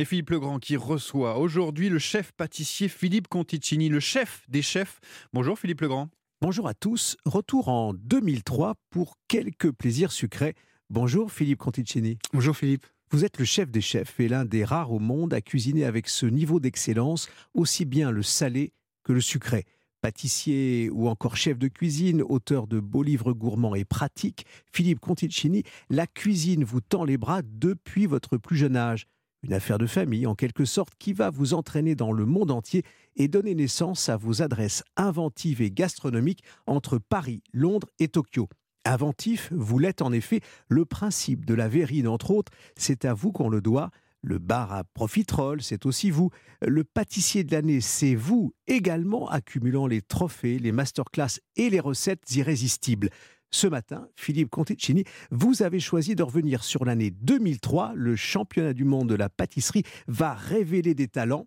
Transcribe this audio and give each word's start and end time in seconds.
Et 0.00 0.04
Philippe 0.04 0.30
Legrand 0.30 0.60
qui 0.60 0.76
reçoit 0.76 1.38
aujourd'hui 1.38 1.88
le 1.88 1.98
chef 1.98 2.30
pâtissier 2.30 2.86
Philippe 2.86 3.26
Conticini, 3.26 3.88
le 3.88 3.98
chef 3.98 4.44
des 4.48 4.62
chefs. 4.62 5.00
Bonjour 5.32 5.58
Philippe 5.58 5.80
Legrand. 5.80 6.08
Bonjour 6.40 6.68
à 6.68 6.74
tous. 6.74 7.16
Retour 7.24 7.66
en 7.66 7.94
2003 7.94 8.76
pour 8.90 9.16
quelques 9.26 9.72
plaisirs 9.72 10.12
sucrés. 10.12 10.54
Bonjour 10.88 11.32
Philippe 11.32 11.58
Conticini. 11.58 12.16
Bonjour 12.32 12.56
Philippe. 12.56 12.86
Vous 13.10 13.24
êtes 13.24 13.40
le 13.40 13.44
chef 13.44 13.72
des 13.72 13.80
chefs 13.80 14.20
et 14.20 14.28
l'un 14.28 14.44
des 14.44 14.62
rares 14.62 14.92
au 14.92 15.00
monde 15.00 15.34
à 15.34 15.40
cuisiner 15.40 15.84
avec 15.84 16.08
ce 16.08 16.26
niveau 16.26 16.60
d'excellence, 16.60 17.28
aussi 17.52 17.84
bien 17.84 18.12
le 18.12 18.22
salé 18.22 18.72
que 19.02 19.12
le 19.12 19.20
sucré. 19.20 19.64
Pâtissier 20.00 20.90
ou 20.92 21.08
encore 21.08 21.36
chef 21.36 21.58
de 21.58 21.66
cuisine, 21.66 22.22
auteur 22.22 22.68
de 22.68 22.78
beaux 22.78 23.02
livres 23.02 23.32
gourmands 23.32 23.74
et 23.74 23.84
pratiques, 23.84 24.46
Philippe 24.72 25.00
Conticini, 25.00 25.64
la 25.90 26.06
cuisine 26.06 26.62
vous 26.62 26.80
tend 26.80 27.02
les 27.02 27.18
bras 27.18 27.42
depuis 27.42 28.06
votre 28.06 28.36
plus 28.36 28.56
jeune 28.56 28.76
âge. 28.76 29.08
Une 29.44 29.52
affaire 29.52 29.78
de 29.78 29.86
famille, 29.86 30.26
en 30.26 30.34
quelque 30.34 30.64
sorte, 30.64 30.94
qui 30.98 31.12
va 31.12 31.30
vous 31.30 31.54
entraîner 31.54 31.94
dans 31.94 32.12
le 32.12 32.26
monde 32.26 32.50
entier 32.50 32.82
et 33.14 33.28
donner 33.28 33.54
naissance 33.54 34.08
à 34.08 34.16
vos 34.16 34.42
adresses 34.42 34.82
inventives 34.96 35.62
et 35.62 35.70
gastronomiques 35.70 36.42
entre 36.66 36.98
Paris, 36.98 37.42
Londres 37.52 37.88
et 38.00 38.08
Tokyo. 38.08 38.48
Inventif, 38.84 39.52
vous 39.52 39.78
l'êtes 39.78 40.02
en 40.02 40.12
effet, 40.12 40.40
le 40.68 40.84
principe 40.84 41.44
de 41.44 41.54
la 41.54 41.68
verrine, 41.68 42.08
entre 42.08 42.32
autres, 42.32 42.52
c'est 42.76 43.04
à 43.04 43.14
vous 43.14 43.30
qu'on 43.30 43.48
le 43.48 43.60
doit. 43.60 43.90
Le 44.22 44.38
bar 44.38 44.72
à 44.72 44.82
profiterole, 44.82 45.62
c'est 45.62 45.86
aussi 45.86 46.10
vous. 46.10 46.30
Le 46.60 46.82
pâtissier 46.82 47.44
de 47.44 47.52
l'année, 47.52 47.80
c'est 47.80 48.16
vous 48.16 48.52
également, 48.66 49.28
accumulant 49.28 49.86
les 49.86 50.02
trophées, 50.02 50.58
les 50.58 50.72
masterclass 50.72 51.38
et 51.54 51.70
les 51.70 51.78
recettes 51.78 52.34
irrésistibles. 52.34 53.10
Ce 53.50 53.66
matin, 53.66 54.08
Philippe 54.14 54.50
Conticini, 54.50 55.04
vous 55.30 55.62
avez 55.62 55.80
choisi 55.80 56.14
de 56.14 56.22
revenir 56.22 56.62
sur 56.62 56.84
l'année 56.84 57.10
2003. 57.10 57.92
Le 57.94 58.14
championnat 58.14 58.74
du 58.74 58.84
monde 58.84 59.08
de 59.08 59.14
la 59.14 59.30
pâtisserie 59.30 59.84
va 60.06 60.34
révéler 60.34 60.94
des 60.94 61.08
talents. 61.08 61.46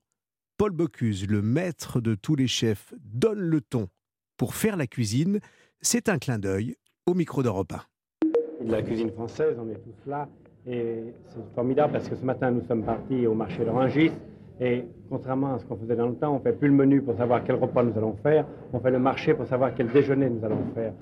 Paul 0.58 0.72
Bocuse, 0.72 1.28
le 1.28 1.44
maître 1.44 2.02
de 2.02 2.16
tous 2.16 2.36
les 2.36 2.48
chefs, 2.48 2.94
donne 3.04 3.40
le 3.40 3.62
ton 3.62 3.88
pour 4.36 4.56
faire 4.56 4.78
la 4.78 4.88
cuisine. 4.88 5.40
C'est 5.82 6.10
un 6.10 6.18
clin 6.18 6.40
d'œil 6.40 6.76
au 7.06 7.14
micro 7.14 7.44
d'Europe 7.44 7.74
1. 7.74 8.66
De 8.66 8.72
la 8.72 8.82
cuisine 8.82 9.12
française, 9.12 9.56
on 9.60 9.70
est 9.70 9.76
tous 9.76 10.10
là. 10.10 10.28
Et 10.66 11.04
c'est 11.30 11.54
formidable 11.54 11.94
parce 11.94 12.10
que 12.10 12.16
ce 12.16 12.26
matin, 12.26 12.50
nous 12.50 12.66
sommes 12.68 12.84
partis 12.84 13.28
au 13.28 13.36
marché 13.36 13.64
de 13.64 13.70
Rungis. 13.70 14.12
Et 14.60 14.86
contrairement 15.10 15.56
à 15.56 15.60
ce 15.60 15.66
qu'on 15.66 15.78
faisait 15.78 15.96
dans 15.96 16.08
le 16.08 16.16
temps, 16.16 16.34
on 16.34 16.40
ne 16.40 16.44
fait 16.44 16.54
plus 16.54 16.68
le 16.68 16.74
menu 16.74 17.02
pour 17.02 17.16
savoir 17.16 17.44
quel 17.44 17.56
repas 17.56 17.84
nous 17.84 17.96
allons 17.96 18.16
faire. 18.24 18.48
On 18.74 18.80
fait 18.80 18.92
le 18.92 19.00
marché 19.00 19.36
pour 19.36 19.46
savoir 19.46 19.74
quel 19.76 19.92
déjeuner 19.92 20.30
nous 20.30 20.44
allons 20.44 20.66
faire. 20.74 20.94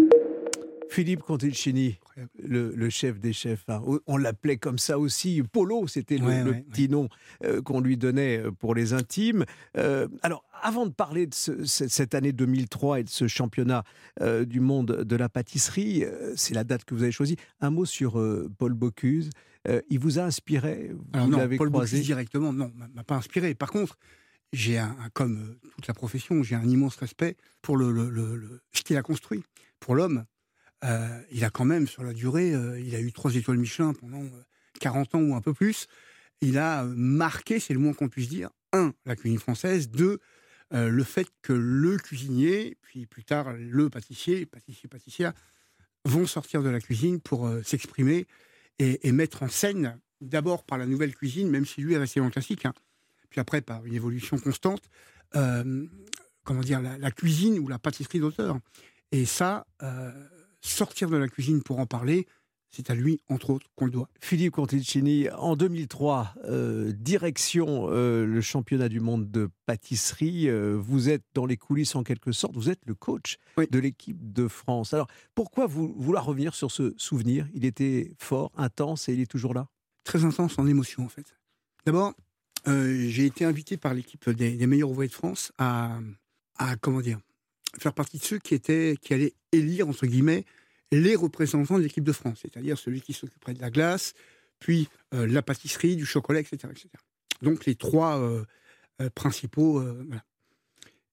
Philippe 0.90 1.22
Conticini, 1.22 2.00
le, 2.44 2.90
chef 2.90 3.20
des 3.20 3.32
chefs, 3.32 3.64
hein. 3.68 3.82
on 4.08 4.18
l'appelait 4.18 4.58
comme 4.58 4.80
ça 4.80 4.98
aussi. 4.98 5.42
Polo, 5.44 5.88
c'était 5.88 6.18
le, 6.18 6.64
petit 6.64 6.90
nom 6.90 7.10
euh, 7.44 7.62
qu'on 7.62 7.80
lui 7.80 7.96
donnait 7.96 8.40
euh, 8.40 8.52
pour 8.52 8.74
les 8.74 8.94
intimes. 8.94 9.46
Euh, 9.78 10.08
alors, 10.24 10.44
avant 10.62 10.88
de 10.88 10.92
parler 10.92 11.28
de 11.28 11.34
cette 11.34 12.16
année 12.16 12.32
2003 12.32 13.02
et 13.02 13.04
de 13.04 13.10
ce 13.10 13.28
championnat 13.28 13.84
du 14.46 14.60
monde 14.60 15.04
de 15.04 15.16
la 15.16 15.30
pâtisserie, 15.30 16.04
c'est 16.36 16.54
la 16.54 16.66
date 16.66 16.84
que 16.84 16.94
vous 16.94 17.04
avez 17.04 17.14
choisie. 17.14 17.38
Un 17.62 17.70
mot 17.70 17.86
sur 17.86 18.22
Paul 18.58 18.74
Bocuse. 18.74 19.30
il 19.90 20.00
vous 20.00 20.20
a 20.20 20.24
inspiré? 20.24 20.92
Vous 21.14 21.28
non, 21.28 21.48
Paul 21.56 21.70
Bocuse 21.70 22.02
directement, 22.02 22.52
non, 22.52 22.74
m'a 22.94 23.04
pas 23.06 23.16
inspiré. 23.16 23.56
Par 23.56 23.72
contre, 23.72 23.98
j'ai 24.52 24.78
un, 24.78 24.98
comme 25.14 25.56
toute 25.76 25.88
la 25.88 25.94
profession, 25.94 26.44
j'ai 26.44 26.56
un 26.56 26.68
immense 26.68 26.98
respect 26.98 27.38
pour 27.62 27.78
le 27.78 28.62
ce 28.74 28.82
qu'il 28.82 28.98
a 28.98 29.02
construit, 29.02 29.44
pour 29.80 29.96
l'homme. 29.96 30.26
Euh, 30.84 31.22
il 31.32 31.44
a 31.44 31.50
quand 31.50 31.66
même, 31.66 31.88
sur 31.88 32.04
la 32.04 32.14
durée, 32.14 32.54
euh, 32.54 32.80
il 32.80 32.96
a 32.96 33.02
eu 33.02 33.12
trois 33.12 33.36
étoiles 33.36 33.58
Michelin 33.58 33.94
pendant 33.94 34.24
40 34.80 35.14
euh, 35.14 35.18
ans 35.18 35.22
ou 35.22 35.36
un 35.36 35.42
peu 35.42 35.54
plus. 35.54 35.88
Il 36.42 36.58
a 36.58 36.84
marqué, 36.86 37.60
c'est 37.60 37.74
le 37.74 37.80
moins 37.80 37.94
qu'on 37.94 38.08
puisse 38.08 38.30
dire, 38.30 38.50
un, 38.72 38.94
la 39.06 39.16
cuisine 39.16 39.40
française, 39.40 39.90
deux, 39.90 40.20
le 40.72 41.04
fait 41.04 41.28
que 41.42 41.52
le 41.52 41.98
cuisinier, 41.98 42.78
puis 42.82 43.08
plus 43.08 43.24
tard 43.24 43.54
le 43.54 43.90
pâtissier, 43.90 44.46
pâtissier, 44.46 44.88
pâtissière, 44.88 45.34
vont 46.06 46.28
sortir 46.28 46.62
de 46.62 46.70
la 46.70 46.80
cuisine 46.80 47.20
pour 47.20 47.52
s'exprimer 47.64 48.28
et, 48.78 49.12
mettre 49.12 49.42
en 49.42 49.50
scène, 49.50 50.00
d'abord 50.22 50.64
par 50.64 50.78
la 50.78 50.86
nouvelle 50.86 51.16
cuisine, 51.16 51.50
même 51.50 51.66
si 51.66 51.82
lui 51.82 51.96
est 51.96 51.98
resté 51.98 52.20
dans 52.20 52.30
classique, 52.30 52.68
hein, 52.68 52.74
puis 53.32 53.42
après 53.42 53.62
par 53.62 53.84
une 53.86 53.96
évolution 53.96 54.38
constante, 54.38 54.84
comment 55.34 56.62
dire, 56.62 56.82
la, 56.82 57.00
la, 57.00 57.12
cuisine 57.12 57.58
ou 57.58 57.68
la 57.68 57.80
pâtisserie 57.80 58.20
d'auteur. 58.20 58.60
Et 59.12 59.26
ça, 59.26 59.66
sortir 60.62 61.10
de 61.10 61.18
la 61.18 61.28
cuisine 61.28 61.62
pour 61.64 61.80
en 61.80 61.86
parler, 61.86 62.28
c'est 62.72 62.92
à 62.92 62.96
lui, 62.96 63.20
entre 63.30 63.50
autres, 63.50 63.68
qu'on 63.76 63.86
le 63.86 63.92
doit. 63.92 64.10
Philippe 64.20 64.54
Conticini, 64.54 65.30
en 65.32 65.56
2003, 65.56 66.36
euh, 66.46 66.92
direction 66.94 67.88
euh, 67.90 68.26
le 68.26 68.42
championnat 68.42 68.90
du 68.90 69.00
monde 69.00 69.32
de 69.32 69.50
pâtisserie. 69.66 70.48
Euh, 70.50 70.78
vous 70.80 71.10
êtes 71.10 71.24
dans 71.34 71.48
les 71.48 71.58
coulisses 71.58 71.96
en 71.96 72.04
quelque 72.04 72.32
sorte. 72.32 72.56
Vous 72.56 72.70
êtes 72.70 72.82
le 72.86 72.94
coach 72.94 73.38
de 73.58 73.80
l'équipe 73.80 74.32
de 74.34 74.48
France. 74.48 74.94
Alors, 74.94 75.08
pourquoi 75.34 75.66
vous, 75.66 75.96
vouloir 75.98 76.26
revenir 76.26 76.54
sur 76.54 76.72
ce 76.72 76.94
souvenir? 76.98 77.48
Il 77.54 77.66
était 77.66 78.14
fort, 78.20 78.52
intense 78.56 79.10
et 79.10 79.14
il 79.14 79.22
est 79.22 79.30
toujours 79.30 79.54
là? 79.54 79.68
Très 80.04 80.24
intense 80.24 80.60
en 80.60 80.68
émotion, 80.68 81.04
en 81.04 81.10
fait. 81.10 81.36
D'abord, 81.86 82.14
j'ai 82.68 83.26
été 83.26 83.46
invité 83.46 83.78
par 83.78 83.96
l'équipe 83.96 84.30
des, 84.30 84.68
meilleurs 84.68 84.92
ouvriers 84.92 85.10
de 85.10 85.14
France 85.14 85.52
à, 85.58 86.00
à, 86.58 86.76
comment 86.76 87.02
dire, 87.02 87.20
faire 87.78 87.94
partie 87.94 88.18
de 88.18 88.24
ceux 88.24 88.40
qui, 88.40 88.56
étaient, 88.56 88.96
qui 89.02 89.14
allaient 89.14 89.34
élire, 89.52 89.88
entre 89.88 90.08
guillemets, 90.08 90.46
les 90.92 91.16
représentants 91.16 91.78
de 91.78 91.84
l'équipe 91.84 92.04
de 92.04 92.12
France, 92.12 92.40
c'est-à-dire 92.42 92.78
celui 92.78 93.02
qui 93.02 93.14
s'occuperait 93.14 93.54
de 93.54 93.62
la 93.62 93.70
glace, 93.70 94.14
puis 94.60 94.90
euh, 95.14 95.28
la 95.28 95.42
pâtisserie, 95.42 95.96
du 95.96 96.06
chocolat, 96.06 96.40
etc. 96.40 96.58
etc. 96.72 96.90
Donc 97.42 97.66
les 97.66 97.76
trois 97.76 98.20
euh, 98.20 98.44
euh, 99.02 99.10
principaux. 99.10 99.84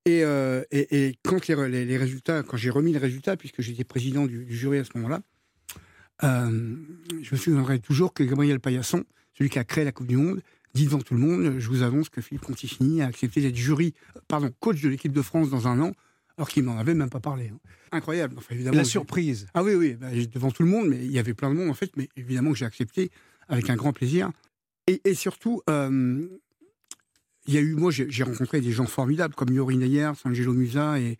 Et, 0.04 0.22
et, 0.70 1.18
quand 1.24 1.48
les, 1.48 1.96
résultats, 1.96 2.44
quand 2.44 2.56
j'ai 2.56 2.70
remis 2.70 2.92
les 2.92 2.98
résultats, 2.98 3.36
puisque 3.36 3.60
j'étais 3.60 3.82
président 3.82 4.26
du, 4.26 4.46
jury 4.48 4.78
à 4.78 4.84
ce 4.84 4.90
moment-là, 4.94 5.20
je 6.22 7.32
me 7.32 7.36
souviendrai 7.36 7.80
toujours 7.80 8.14
que 8.14 8.22
Gabriel 8.22 8.60
Paillasson, 8.60 9.04
celui 9.36 9.50
qui 9.50 9.58
a 9.58 9.64
créé 9.64 9.84
la 9.84 9.90
Coupe 9.90 10.06
du 10.06 10.16
Monde, 10.16 10.42
dit 10.74 10.84
devant 10.84 11.00
tout 11.00 11.14
le 11.14 11.20
monde, 11.20 11.58
je 11.58 11.68
vous 11.68 11.82
annonce 11.82 12.08
que 12.08 12.20
Philippe 12.20 12.44
Conticini 12.44 13.02
a 13.02 13.06
accepté 13.06 13.40
d'être 13.40 13.56
jury, 13.56 13.94
pardon, 14.28 14.52
coach 14.60 14.80
de 14.80 14.88
l'équipe 14.88 15.12
de 15.12 15.22
France 15.22 15.50
dans 15.50 15.66
un 15.66 15.80
an 15.80 15.92
alors 16.36 16.48
qu'il 16.48 16.64
m'en 16.64 16.78
avait 16.78 16.94
même 16.94 17.10
pas 17.10 17.20
parlé. 17.20 17.48
Hein. 17.48 17.58
Incroyable. 17.92 18.36
la 18.50 18.84
surprise. 18.84 19.48
Ah 19.54 19.62
oui, 19.62 19.74
oui, 19.74 19.94
bah, 19.94 20.08
devant 20.32 20.50
tout 20.50 20.62
le 20.62 20.68
monde, 20.68 20.88
mais 20.88 21.04
il 21.04 21.10
y 21.10 21.18
avait 21.18 21.34
plein 21.34 21.50
de 21.50 21.54
monde 21.54 21.70
en 21.70 21.74
fait, 21.74 21.96
mais 21.96 22.08
évidemment 22.16 22.52
que 22.52 22.58
j'ai 22.58 22.66
accepté 22.66 23.10
avec 23.48 23.70
un 23.70 23.76
grand 23.76 23.92
plaisir. 23.92 24.30
Et, 24.88 25.14
surtout, 25.14 25.62
euh, 25.68 26.28
il 27.46 27.54
y 27.54 27.58
a 27.58 27.60
eu, 27.60 27.74
moi 27.74 27.90
j'ai 27.90 28.22
rencontré 28.22 28.60
des 28.60 28.70
gens 28.70 28.86
formidables 28.86 29.34
comme 29.34 29.52
Yori 29.52 29.76
Neyer, 29.76 30.12
Angelo 30.24 30.52
Musa 30.52 31.00
et, 31.00 31.18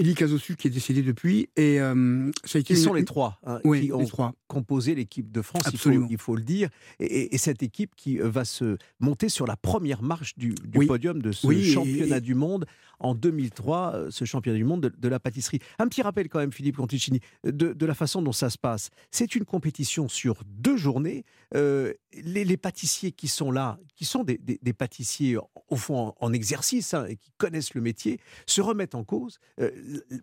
Elie 0.00 0.14
Casosu 0.14 0.56
qui 0.56 0.66
est 0.66 0.70
décédé 0.70 1.02
depuis. 1.02 1.48
Et 1.56 1.80
euh, 1.80 2.30
ça 2.44 2.58
a 2.58 2.60
été 2.60 2.74
Ils 2.74 2.78
sont 2.78 2.94
les 2.94 3.04
trois 3.04 3.38
hein, 3.44 3.60
qui 3.62 3.92
ont 3.92 4.04
trois. 4.06 4.32
composé 4.48 4.94
l'équipe 4.94 5.30
de 5.30 5.40
France, 5.40 5.68
il 5.72 5.78
faut, 6.18 6.34
le 6.34 6.42
dire. 6.42 6.68
Et, 6.98 7.36
cette 7.38 7.62
équipe 7.62 7.94
qui 7.94 8.20
euh, 8.20 8.28
va 8.28 8.44
se 8.44 8.76
monter 8.98 9.28
sur 9.28 9.46
la 9.46 9.56
première 9.56 10.02
marche 10.02 10.36
du, 10.36 10.54
podium 10.86 11.22
de 11.22 11.30
ce 11.30 11.46
championnat 11.62 12.20
du 12.20 12.34
monde 12.34 12.66
en 12.98 13.14
2003, 13.14 13.92
euh, 13.94 14.10
ce 14.10 14.24
championnat 14.24 14.58
du 14.58 14.64
monde 14.64 14.92
de, 14.96 15.08
la 15.08 15.20
pâtisserie. 15.20 15.60
Un 15.78 15.86
petit 15.86 16.02
rappel 16.02 16.28
quand 16.28 16.40
même, 16.40 16.52
Philippe 16.52 16.76
Conticini, 16.76 17.20
de, 17.44 17.86
la 17.86 17.94
façon 17.94 18.22
dont 18.22 18.32
ça 18.32 18.50
se 18.50 18.58
passe. 18.58 18.90
C'est 19.10 19.36
une 19.36 19.44
compétition 19.44 20.08
sur 20.08 20.42
deux 20.46 20.76
journées. 20.76 21.24
les, 21.52 22.56
pâtissiers 22.56 23.12
qui 23.12 23.28
sont 23.28 23.52
là, 23.52 23.78
qui 23.94 24.04
sont 24.04 24.24
des, 24.24 24.72
pâtissiers 24.72 25.36
au 25.74 25.76
fond 25.76 26.14
en, 26.20 26.32
exercice 26.32 26.94
hein, 26.94 27.06
et 27.06 27.16
qui 27.16 27.30
connaissent 27.36 27.74
le 27.74 27.80
métier, 27.80 28.20
se 28.46 28.60
remettent 28.60 28.94
en 28.94 29.04
cause 29.04 29.38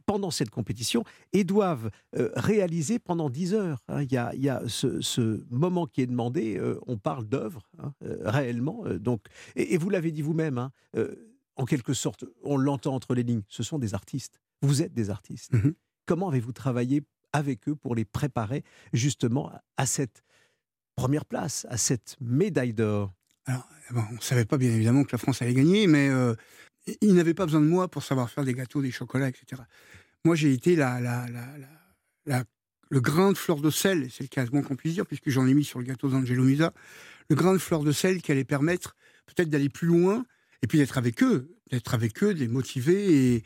pendant 0.06 0.32
cette 0.32 0.50
compétition 0.50 1.04
et 1.34 1.44
doivent 1.44 1.92
euh, 2.18 2.30
réaliser 2.36 3.00
pendant 3.00 3.30
10 3.30 3.54
heures. 3.54 3.84
Hein. 3.88 4.04
Il 4.04 4.12
y, 4.12 4.18
a, 4.18 4.34
y 4.36 4.50
a 4.50 4.62
ce, 4.68 5.44
moment 5.50 5.86
qui 5.86 6.02
est 6.02 6.08
demandé, 6.08 6.58
euh, 6.58 6.80
on 6.88 6.98
parle 6.98 7.26
d'œuvre 7.28 7.70
hein, 7.80 7.94
euh, 8.04 8.18
réellement. 8.24 8.84
donc, 9.00 9.26
et, 9.56 9.78
vous 9.78 9.90
l'avez 9.90 10.12
dit 10.12 10.22
vous-même, 10.22 10.70
en 11.56 11.66
quelque 11.66 11.94
sorte, 11.94 12.26
on 12.44 12.58
l'entend 12.58 12.96
entre 12.96 13.14
les 13.14 13.24
lignes, 13.24 13.44
ce 13.48 13.64
sont 13.64 13.80
des 13.80 13.94
artistes. 13.94 14.40
Vous 14.62 14.82
êtes 14.82 14.94
des 14.94 15.10
artistes. 15.10 15.54
Mmh 15.54 15.72
Comment 16.08 16.30
avez-vous 16.30 16.52
travaillé 16.52 17.04
avec 17.32 17.70
eux 17.70 17.76
pour 17.76 17.96
les 17.96 18.06
préparer 18.06 18.64
justement 18.92 19.52
à 19.78 19.86
cette 19.86 20.24
première 20.96 21.26
place, 21.26 21.66
à 21.70 21.78
cette 21.78 22.18
médaille 22.20 22.74
d'or? 22.74 23.14
Alors, 23.46 23.68
on 24.12 24.16
ne 24.16 24.22
savait 24.22 24.46
pas 24.46 24.58
bien 24.58 24.70
évidemment 24.70 25.04
que 25.04 25.12
la 25.12 25.18
France 25.18 25.42
allait 25.42 25.54
gagner, 25.54 25.88
mais 25.88 26.10
il 27.02 27.14
n'avait 27.14 27.34
pas 27.34 27.46
besoin 27.46 27.62
de 27.62 27.66
moi 27.66 27.88
pour 27.88 28.04
savoir 28.04 28.30
faire 28.30 28.44
des 28.44 28.54
gâteaux, 28.54 28.82
des 28.82 28.92
chocolats, 28.92 29.30
etc. 29.30 29.62
Moi, 30.26 30.36
j'ai 30.36 30.54
été 30.54 30.76
le 30.76 32.40
grain 33.00 33.32
de 33.32 33.38
fleur 33.38 33.62
de 33.62 33.70
sel, 33.70 34.10
c'est 34.12 34.24
le 34.24 34.28
cas 34.28 34.46
qu'on 34.46 34.76
puisse 34.76 34.94
dire, 34.94 35.06
puisque 35.06 35.30
j'en 35.30 35.48
ai 35.48 35.54
mis 35.54 35.64
sur 35.64 35.80
le 35.80 35.86
gâteau 35.86 36.10
d'Angelo 36.10 36.44
Musa, 36.44 36.74
le 37.30 37.36
grain 37.36 37.54
de 37.54 37.58
fleur 37.58 37.84
de 37.84 37.92
sel 37.92 38.22
qui 38.22 38.32
allait 38.32 38.44
permettre 38.44 38.96
peut-être 39.26 39.50
d'aller 39.50 39.70
plus 39.70 39.88
loin, 39.88 40.26
et 40.62 40.68
puis 40.68 40.78
d'être 40.78 40.98
avec 40.98 41.24
eux, 41.24 41.50
d'être 41.72 41.94
avec 41.94 42.22
eux, 42.24 42.34
de 42.34 42.40
les 42.40 42.48
motiver. 42.48 43.36
Et, 43.36 43.44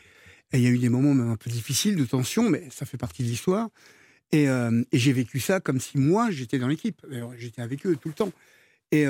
il 0.53 0.62
y 0.62 0.68
a 0.68 0.69
eu 0.69 0.77
des 0.77 0.89
moments 0.89 1.13
même 1.13 1.30
un 1.30 1.36
peu 1.36 1.50
difficiles, 1.50 1.98
de 1.98 2.06
tension, 2.06 2.50
mais 2.50 2.69
ça 2.71 2.86
fait 2.86 2.98
partie 2.98 3.24
de 3.24 3.27
l'histoire. 3.27 3.69
Et, 4.31 4.48
euh, 4.48 4.83
et 4.91 5.00
j'ai 5.00 5.12
vécu 5.12 5.39
ça 5.39 5.59
comme 5.59 5.80
si 5.80 5.98
moi, 5.98 6.31
j'étais 6.31 6.59
dans 6.59 6.68
l'équipe. 6.68 7.06
J'étais 7.38 7.62
avec 7.62 7.86
eux 7.86 7.98
tout 7.98 8.07
le 8.07 8.13
temps. 8.13 8.31
Et, 8.95 9.03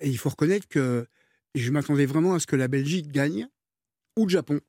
et 0.00 0.08
il 0.08 0.18
faut 0.18 0.28
reconnaître 0.28 0.68
que 0.68 1.06
je 1.54 1.70
m'attendais 1.70 2.06
vraiment 2.06 2.34
à 2.34 2.40
ce 2.40 2.46
que 2.46 2.56
la 2.56 2.68
Belgique 2.68 3.10
gagne 3.10 3.48
ou 4.16 4.24
le 4.24 4.30
Japon. 4.30 4.60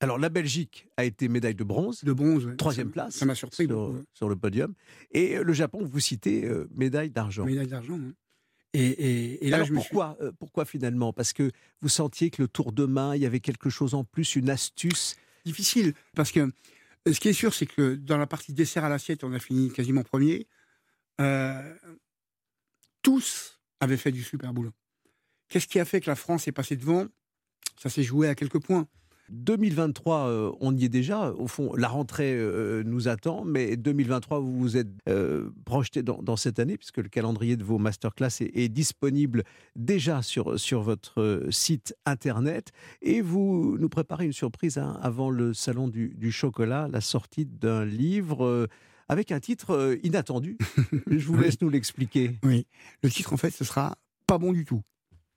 Alors 0.00 0.18
la 0.18 0.28
Belgique 0.28 0.88
a 0.96 1.04
été 1.04 1.28
médaille 1.28 1.54
de 1.54 1.64
bronze, 1.64 2.02
de 2.04 2.12
bronze, 2.12 2.48
troisième 2.58 2.90
place, 2.90 3.14
ça 3.14 3.24
m'a 3.24 3.34
surpris 3.34 3.66
sur, 4.12 4.28
le 4.28 4.36
podium, 4.36 4.74
et 5.12 5.38
le 5.38 5.52
Japon, 5.52 5.84
vous 5.84 6.00
citez 6.00 6.50
médaille 6.74 7.10
d'argent. 7.10 7.44
Médaille 7.46 7.68
d'argent. 7.68 7.94
Hein. 7.94 8.12
Et, 8.74 9.46
et, 9.46 9.50
là, 9.50 9.58
Alors 9.58 9.68
pourquoi, 9.68 10.18
pourquoi 10.40 10.64
finalement? 10.64 11.12
Parce 11.12 11.32
que 11.32 11.52
vous 11.80 11.88
sentiez 11.88 12.30
que 12.30 12.42
le 12.42 12.48
tour 12.48 12.72
de 12.72 12.84
main, 12.84 13.14
il 13.14 13.22
y 13.22 13.26
avait 13.26 13.40
quelque 13.40 13.70
chose 13.70 13.94
en 13.94 14.02
plus, 14.02 14.34
une 14.34 14.50
astuce? 14.50 15.16
Difficile, 15.46 15.94
parce 16.16 16.32
que 16.32 16.50
ce 17.06 17.20
qui 17.20 17.28
est 17.28 17.34
sûr, 17.34 17.54
c'est 17.54 17.66
que 17.66 17.94
dans 17.94 18.18
la 18.18 18.26
partie 18.26 18.52
dessert 18.52 18.84
à 18.84 18.88
l'assiette, 18.88 19.22
on 19.24 19.32
a 19.32 19.38
fini 19.38 19.70
quasiment 19.70 20.02
premier. 20.02 20.48
tous 23.02 23.60
avaient 23.80 23.96
fait 23.96 24.12
du 24.12 24.22
super 24.22 24.52
boulot. 24.52 24.72
Qu'est-ce 25.48 25.66
qui 25.66 25.78
a 25.78 25.84
fait 25.84 26.00
que 26.00 26.10
la 26.10 26.16
France 26.16 26.48
est 26.48 26.52
passée 26.52 26.76
devant? 26.76 27.06
Ça 27.80 27.90
s'est 27.90 28.02
joué 28.02 28.28
à 28.28 28.34
quelques 28.34 28.60
points. 28.60 28.86
2023, 29.30 30.28
euh, 30.28 30.52
on 30.60 30.76
y 30.76 30.84
est 30.84 30.88
déjà. 30.88 31.32
Au 31.32 31.46
fond, 31.46 31.74
la 31.76 31.88
rentrée 31.88 32.34
euh, 32.34 32.82
nous 32.84 33.08
attend, 33.08 33.44
mais 33.44 33.76
2023, 33.76 34.38
vous 34.38 34.58
vous 34.58 34.76
êtes 34.76 34.88
euh, 35.08 35.50
projeté 35.64 36.02
dans, 36.02 36.36
cette 36.36 36.58
année, 36.58 36.76
puisque 36.76 36.98
le 36.98 37.08
calendrier 37.08 37.56
de 37.56 37.64
vos 37.64 37.78
masterclass 37.78 38.40
est, 38.40 38.68
disponible 38.68 39.44
déjà 39.76 40.22
sur, 40.22 40.58
sur 40.58 40.82
votre 40.82 41.46
site 41.50 41.94
internet. 42.04 42.72
Et 43.02 43.20
vous 43.22 43.76
nous 43.78 43.88
préparez 43.88 44.26
une 44.26 44.32
surprise 44.32 44.78
hein, 44.78 44.98
avant 45.02 45.30
le 45.30 45.54
Salon 45.54 45.88
du, 45.88 46.32
chocolat, 46.32 46.88
la 46.90 47.00
sortie 47.00 47.46
d'un 47.46 47.84
livre 47.84 48.68
avec 49.08 49.32
un 49.32 49.40
titre 49.40 49.98
inattendu. 50.02 50.56
Je 51.10 51.26
vous 51.26 51.36
laisse 51.36 51.60
nous 51.60 51.70
l'expliquer. 51.70 52.38
Oui, 52.42 52.66
le 53.02 53.10
titre, 53.10 53.32
en 53.32 53.36
fait, 53.36 53.50
ce 53.50 53.64
sera 53.64 53.96
Pas 54.26 54.38
bon 54.38 54.52
du 54.52 54.64
tout. 54.64 54.82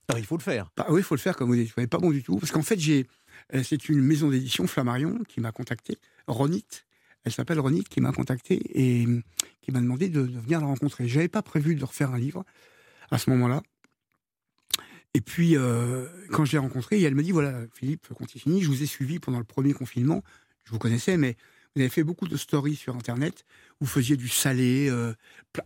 Alors, 0.09 0.19
il 0.19 0.25
faut 0.25 0.37
le 0.37 0.41
faire. 0.41 0.71
Bah, 0.77 0.85
oui, 0.89 1.01
il 1.01 1.03
faut 1.03 1.15
le 1.15 1.19
faire, 1.19 1.35
comme 1.35 1.49
vous 1.49 1.55
dites. 1.55 1.73
Pas 1.87 1.97
bon 1.97 2.11
du 2.11 2.23
tout. 2.23 2.37
Parce 2.37 2.51
qu'en 2.51 2.61
fait, 2.61 2.79
j'ai 2.79 3.07
euh, 3.53 3.63
c'est 3.63 3.89
une 3.89 4.01
maison 4.01 4.29
d'édition, 4.29 4.67
Flammarion, 4.67 5.19
qui 5.27 5.41
m'a 5.41 5.51
contacté. 5.51 5.97
Ronit, 6.27 6.65
elle 7.23 7.31
s'appelle 7.31 7.59
Ronit, 7.59 7.83
qui 7.83 8.01
m'a 8.01 8.11
contacté 8.11 8.61
et 8.73 9.05
hum, 9.05 9.21
qui 9.61 9.71
m'a 9.71 9.79
demandé 9.79 10.09
de, 10.09 10.21
venir 10.21 10.59
la 10.59 10.67
rencontrer. 10.67 11.07
Je 11.07 11.15
n'avais 11.15 11.27
pas 11.27 11.41
prévu 11.41 11.75
de 11.75 11.83
refaire 11.83 12.11
un 12.11 12.19
livre 12.19 12.43
à 13.11 13.17
ce 13.17 13.29
moment-là. 13.29 13.61
Et 15.13 15.21
puis, 15.21 15.57
euh, 15.57 16.07
quand 16.31 16.45
je 16.45 16.51
l'ai 16.51 16.57
rencontrée, 16.57 17.01
elle 17.01 17.15
me 17.15 17.23
dit 17.23 17.31
voilà, 17.31 17.61
Philippe 17.73 18.13
Conticini, 18.13 18.61
je 18.61 18.67
vous 18.67 18.83
ai 18.83 18.85
suivi 18.85 19.19
pendant 19.19 19.39
le 19.39 19.45
premier 19.45 19.73
confinement. 19.73 20.23
Je 20.65 20.71
vous 20.71 20.79
connaissais, 20.79 21.17
mais 21.17 21.37
vous 21.77 21.81
avez 21.81 21.91
fait 21.91 22.03
beaucoup 22.03 22.27
de 22.27 22.37
stories 22.37 22.75
sur 22.75 22.95
Internet. 22.95 23.45
Vous 23.79 23.87
faisiez 23.87 24.17
du 24.17 24.29
salé, 24.29 24.89
euh, 24.89 25.13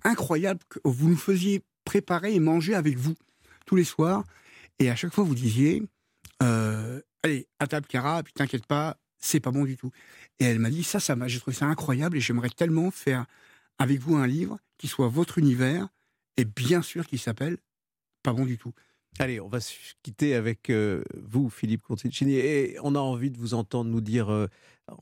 incroyable. 0.03 0.59
Vous 0.83 1.07
nous 1.07 1.15
faisiez 1.15 1.63
préparer 1.85 2.35
et 2.35 2.39
manger 2.41 2.75
avec 2.75 2.97
vous 2.97 3.15
tous 3.65 3.77
les 3.77 3.85
soirs. 3.85 4.25
Et 4.79 4.89
à 4.89 4.95
chaque 4.97 5.13
fois, 5.13 5.23
vous 5.23 5.35
disiez 5.35 5.83
allez, 7.23 7.47
à 7.59 7.67
table, 7.67 7.87
Cara, 7.87 8.23
puis 8.23 8.33
t'inquiète 8.33 8.65
pas, 8.65 8.97
c'est 9.17 9.39
pas 9.39 9.51
bon 9.51 9.65
du 9.65 9.77
tout. 9.77 9.91
Et 10.39 10.45
elle 10.45 10.59
m'a 10.59 10.69
dit, 10.69 10.83
ça, 10.83 10.99
ça 10.99 11.15
m'a, 11.15 11.27
j'ai 11.27 11.39
trouvé 11.39 11.55
ça 11.55 11.65
incroyable 11.65 12.17
et 12.17 12.19
j'aimerais 12.19 12.49
tellement 12.49 12.91
faire 12.91 13.25
avec 13.79 13.99
vous 13.99 14.15
un 14.15 14.27
livre 14.27 14.59
qui 14.77 14.87
soit 14.87 15.07
votre 15.07 15.37
univers 15.37 15.87
et 16.37 16.45
bien 16.45 16.81
sûr 16.81 17.05
qui 17.05 17.17
s'appelle 17.17 17.57
Pas 18.23 18.33
bon 18.33 18.45
du 18.45 18.57
tout. 18.57 18.73
Allez, 19.19 19.39
on 19.39 19.49
va 19.49 19.59
se 19.59 19.73
quitter 20.03 20.35
avec 20.35 20.69
euh, 20.69 21.03
vous, 21.15 21.49
Philippe 21.49 21.83
Conticini, 21.83 22.35
et 22.35 22.77
on 22.81 22.95
a 22.95 22.99
envie 22.99 23.29
de 23.29 23.37
vous 23.37 23.53
entendre 23.53 23.89
nous 23.89 24.01
dire 24.01 24.31
euh, 24.31 24.47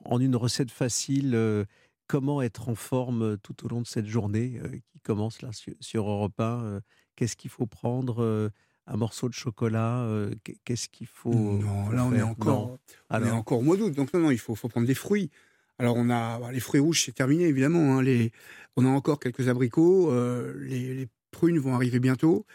en 0.05 0.19
une 0.19 0.35
recette 0.35 0.71
facile 0.71 1.33
euh, 1.35 1.65
comment 2.07 2.41
être 2.41 2.69
en 2.69 2.75
forme 2.75 3.37
tout 3.37 3.65
au 3.65 3.69
long 3.69 3.81
de 3.81 3.87
cette 3.87 4.07
journée 4.07 4.59
qui 4.91 4.99
commence 4.99 5.41
là 5.41 5.51
sur, 5.51 5.73
sur 5.79 6.09
Europe 6.09 6.39
1. 6.39 6.81
Qu'est-ce 7.15 7.35
qu'il 7.35 7.51
faut 7.51 7.67
prendre 7.67 8.51
un 8.89 8.97
morceau 8.97 9.29
de 9.29 9.33
chocolat 9.33 10.01
euh, 10.01 10.33
Qu'est-ce 10.65 10.89
qu'il 10.89 11.07
faut 11.07 11.33
Non, 11.33 11.89
là 11.89 12.05
on 12.05 12.13
est 12.13 12.21
encore, 12.21 12.77
on 13.09 13.23
est 13.23 13.31
encore 13.31 13.59
au 13.59 13.61
mois 13.61 13.77
d'août, 13.77 13.91
donc 13.91 14.13
non, 14.13 14.19
non, 14.19 14.31
il 14.31 14.39
faut, 14.39 14.55
faut 14.55 14.67
prendre 14.67 14.87
des 14.87 14.95
fruits. 14.95 15.29
Alors 15.77 15.95
on 15.95 16.09
a 16.09 16.39
bah, 16.39 16.51
les 16.51 16.59
fruits 16.59 16.81
rouges, 16.81 17.05
c'est 17.05 17.13
terminé 17.13 17.45
évidemment. 17.45 17.97
Hein, 17.97 18.01
les, 18.01 18.31
on 18.75 18.85
a 18.85 18.89
encore 18.89 19.19
quelques 19.19 19.47
abricots, 19.47 20.11
euh, 20.11 20.55
les, 20.59 21.07
prunes 21.31 21.59
vont 21.59 21.75
arriver 21.75 21.99
bientôt. 21.99 22.45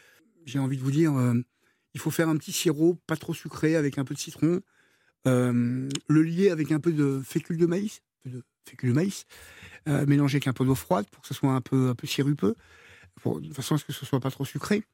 J'ai 0.46 0.58
envie 0.58 0.76
de 0.76 0.82
vous 0.82 0.90
dire, 0.90 1.16
euh, 1.16 1.34
il 1.94 2.00
faut 2.00 2.10
faire 2.10 2.28
un 2.28 2.36
petit 2.36 2.50
sirop, 2.50 2.98
pas 3.06 3.16
trop 3.16 3.32
sucré, 3.32 3.76
avec 3.76 3.98
un 3.98 4.04
peu 4.04 4.14
de 4.14 4.18
citron, 4.18 4.60
le 5.24 6.22
lier 6.22 6.50
avec 6.50 6.72
un 6.72 6.80
peu 6.80 6.92
de 6.92 7.22
fécule 7.24 7.58
de 7.58 7.66
maïs, 7.66 8.02
de 8.24 8.42
fécule 8.64 8.90
de 8.90 8.94
maïs, 8.94 9.26
mélanger 9.86 10.36
avec 10.36 10.48
un 10.48 10.52
peu 10.52 10.64
d'eau 10.64 10.74
froide 10.74 11.06
pour 11.10 11.22
que 11.22 11.28
ce 11.28 11.34
soit 11.34 11.52
un 11.52 11.60
peu 11.60 11.88
un 11.88 11.94
peu 11.94 12.06
sirupeux, 12.06 12.56
de 13.24 13.54
façon 13.54 13.74
à 13.74 13.78
ce 13.78 13.84
que 13.84 13.92
ce 13.92 14.04
soit 14.04 14.20
pas 14.20 14.30
trop 14.30 14.44
sucré 14.44 14.84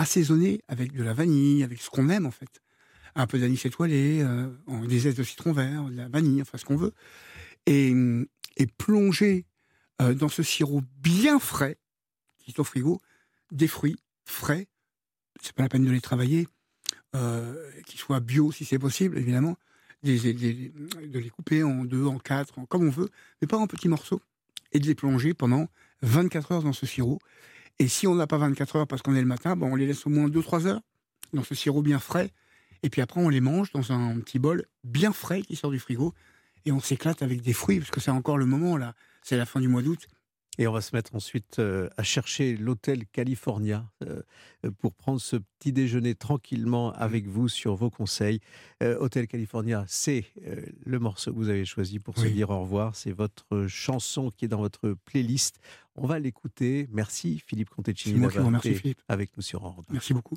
assaisonner 0.00 0.62
avec 0.66 0.92
de 0.92 1.02
la 1.02 1.12
vanille, 1.12 1.62
avec 1.62 1.80
ce 1.82 1.90
qu'on 1.90 2.08
aime 2.08 2.24
en 2.24 2.30
fait. 2.30 2.62
Un 3.14 3.26
peu 3.26 3.38
d'anis 3.38 3.60
étoilé, 3.64 4.20
euh, 4.22 4.48
des 4.86 5.00
zestes 5.00 5.18
de 5.18 5.22
citron 5.22 5.52
vert, 5.52 5.84
de 5.84 5.96
la 5.96 6.08
vanille, 6.08 6.40
enfin 6.40 6.56
ce 6.56 6.64
qu'on 6.64 6.76
veut. 6.76 6.94
Et, 7.66 7.92
et 8.56 8.66
plonger 8.66 9.44
euh, 10.00 10.14
dans 10.14 10.30
ce 10.30 10.42
sirop 10.42 10.82
bien 11.02 11.38
frais, 11.38 11.76
qui 12.38 12.52
est 12.52 12.58
au 12.58 12.64
frigo, 12.64 13.00
des 13.52 13.68
fruits 13.68 13.96
frais. 14.24 14.68
C'est 15.42 15.52
pas 15.52 15.64
la 15.64 15.68
peine 15.68 15.84
de 15.84 15.90
les 15.90 16.00
travailler, 16.00 16.48
euh, 17.14 17.70
qu'ils 17.84 18.00
soient 18.00 18.20
bio 18.20 18.52
si 18.52 18.64
c'est 18.64 18.78
possible, 18.78 19.18
évidemment. 19.18 19.56
De 20.02 21.18
les 21.18 21.30
couper 21.30 21.62
en 21.62 21.84
deux, 21.84 22.06
en 22.06 22.18
quatre, 22.18 22.54
comme 22.68 22.86
on 22.86 22.90
veut, 22.90 23.08
mais 23.40 23.48
pas 23.48 23.58
en 23.58 23.66
petits 23.66 23.88
morceaux. 23.88 24.20
Et 24.72 24.78
de 24.78 24.86
les 24.86 24.94
plonger 24.94 25.34
pendant 25.34 25.66
24 26.02 26.52
heures 26.52 26.62
dans 26.62 26.72
ce 26.72 26.86
sirop. 26.86 27.18
Et 27.78 27.88
si 27.88 28.06
on 28.06 28.14
n'a 28.14 28.26
pas 28.26 28.38
24 28.38 28.76
heures 28.76 28.86
parce 28.86 29.02
qu'on 29.02 29.14
est 29.14 29.20
le 29.20 29.26
matin, 29.26 29.56
bon, 29.56 29.72
on 29.72 29.74
les 29.74 29.86
laisse 29.86 30.06
au 30.06 30.10
moins 30.10 30.28
2-3 30.28 30.66
heures 30.66 30.80
dans 31.32 31.42
ce 31.42 31.54
sirop 31.54 31.82
bien 31.82 31.98
frais. 31.98 32.30
Et 32.82 32.90
puis 32.90 33.02
après, 33.02 33.20
on 33.20 33.28
les 33.28 33.40
mange 33.40 33.72
dans 33.72 33.92
un 33.92 34.20
petit 34.20 34.38
bol 34.38 34.64
bien 34.84 35.12
frais 35.12 35.42
qui 35.42 35.56
sort 35.56 35.70
du 35.70 35.78
frigo. 35.78 36.14
Et 36.66 36.72
on 36.72 36.80
s'éclate 36.80 37.22
avec 37.22 37.40
des 37.40 37.52
fruits, 37.52 37.78
parce 37.78 37.90
que 37.90 38.00
c'est 38.00 38.10
encore 38.10 38.38
le 38.38 38.46
moment, 38.46 38.76
là. 38.76 38.94
C'est 39.22 39.36
la 39.36 39.46
fin 39.46 39.60
du 39.60 39.68
mois 39.68 39.82
d'août. 39.82 40.08
Et 40.58 40.66
on 40.66 40.72
va 40.72 40.80
se 40.80 40.94
mettre 40.94 41.14
ensuite 41.14 41.58
euh, 41.58 41.88
à 41.96 42.02
chercher 42.02 42.56
l'hôtel 42.56 43.06
California 43.06 43.86
euh, 44.02 44.20
pour 44.78 44.94
prendre 44.94 45.20
ce 45.20 45.36
petit 45.36 45.72
déjeuner 45.72 46.14
tranquillement 46.14 46.92
avec 46.92 47.26
vous 47.26 47.48
sur 47.48 47.76
vos 47.76 47.88
conseils. 47.88 48.40
Euh, 48.82 48.98
hôtel 48.98 49.26
California, 49.26 49.84
c'est 49.88 50.26
le 50.84 50.98
morceau 50.98 51.32
que 51.32 51.36
vous 51.36 51.48
avez 51.48 51.64
choisi 51.64 51.98
pour 51.98 52.18
se 52.18 52.26
dire 52.26 52.50
au 52.50 52.60
revoir. 52.60 52.96
C'est 52.96 53.12
votre 53.12 53.66
chanson 53.68 54.30
qui 54.30 54.44
est 54.44 54.48
dans 54.48 54.60
votre 54.60 54.96
playlist. 55.04 55.60
On 55.94 56.06
va 56.06 56.18
l'écouter. 56.18 56.88
Merci 56.92 57.42
Philippe 57.46 57.70
Conteccini 57.70 58.20
d'avoir 58.20 58.66
été 58.66 58.96
avec 59.08 59.36
nous 59.36 59.42
sur 59.42 59.64
Europe. 59.64 59.86
Merci 59.90 60.14
beaucoup. 60.14 60.36